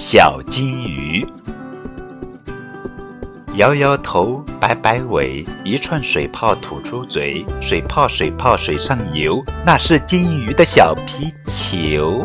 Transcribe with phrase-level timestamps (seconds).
[0.00, 1.26] 小金鱼。
[3.54, 12.24] 摇摇头摆摆尾一串水泡吐出嘴水泡水泡水上游那是金鱼的小皮球。